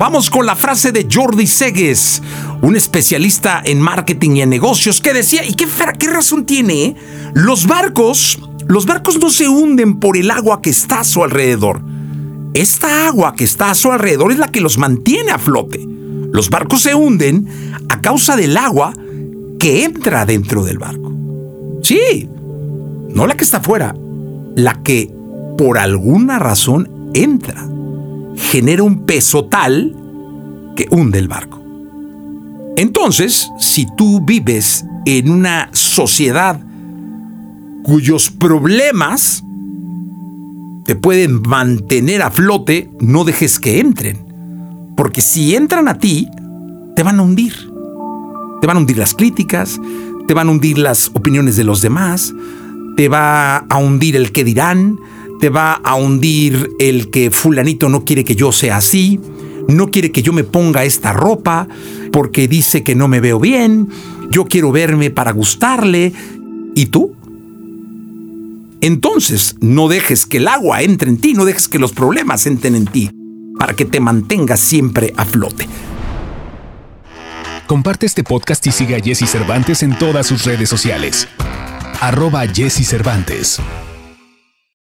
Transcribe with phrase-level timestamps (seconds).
[0.00, 2.22] Vamos con la frase de Jordi Segues,
[2.62, 5.66] un especialista en marketing y en negocios, que decía, ¿y qué,
[6.06, 6.84] razón tiene?
[6.84, 6.96] Eh?
[7.34, 11.82] Los barcos, los barcos no se hunden por el agua que está a su alrededor.
[12.54, 15.86] Esta agua que está a su alrededor es la que los mantiene a flote.
[16.32, 17.46] Los barcos se hunden
[17.90, 18.94] a causa del agua
[19.58, 21.12] que entra dentro del barco.
[21.82, 22.26] Sí,
[23.10, 23.94] no la que está afuera,
[24.56, 25.12] la que
[25.58, 27.68] por alguna razón entra.
[28.50, 29.94] Genera un peso tal
[30.74, 31.62] que hunde el barco.
[32.76, 36.60] Entonces, si tú vives en una sociedad
[37.84, 39.44] cuyos problemas
[40.84, 44.18] te pueden mantener a flote, no dejes que entren.
[44.96, 46.28] Porque si entran a ti,
[46.96, 47.54] te van a hundir.
[48.60, 49.80] Te van a hundir las críticas,
[50.26, 52.34] te van a hundir las opiniones de los demás,
[52.96, 54.98] te va a hundir el que dirán,
[55.40, 59.18] te va a hundir el que fulanito no quiere que yo sea así,
[59.68, 61.66] no quiere que yo me ponga esta ropa
[62.12, 63.88] porque dice que no me veo bien,
[64.30, 66.12] yo quiero verme para gustarle.
[66.74, 67.14] ¿Y tú?
[68.80, 72.74] Entonces, no dejes que el agua entre en ti, no dejes que los problemas entren
[72.74, 73.10] en ti,
[73.58, 75.68] para que te mantengas siempre a flote.
[77.66, 81.28] Comparte este podcast y sigue a Jesse Cervantes en todas sus redes sociales.
[82.00, 83.60] Arroba Jesse Cervantes.